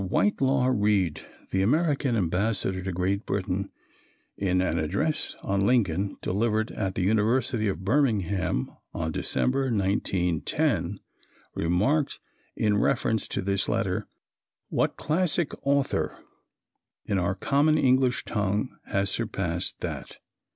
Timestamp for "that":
19.81-20.17